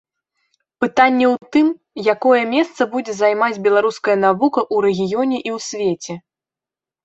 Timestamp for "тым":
1.55-1.67